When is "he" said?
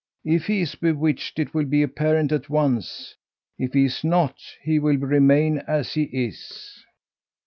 0.47-0.61, 3.73-3.85, 4.63-4.79, 5.93-6.05